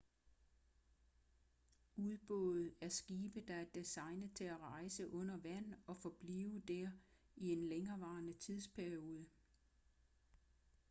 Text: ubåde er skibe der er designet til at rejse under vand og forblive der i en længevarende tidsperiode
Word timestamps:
ubåde 1.97 2.71
er 2.81 2.89
skibe 2.89 3.41
der 3.41 3.53
er 3.55 3.65
designet 3.75 4.33
til 4.35 4.43
at 4.43 4.57
rejse 4.59 5.13
under 5.13 5.37
vand 5.37 5.73
og 5.87 5.97
forblive 5.97 6.59
der 6.59 6.89
i 7.35 7.51
en 7.51 7.63
længevarende 7.69 8.33
tidsperiode 8.33 9.25